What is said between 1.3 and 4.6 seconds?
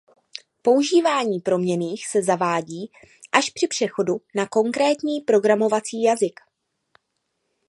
proměnných se zavádí až při přechodu na